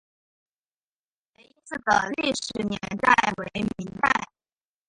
[1.35, 4.27] 雷音寺的历史年代为明代。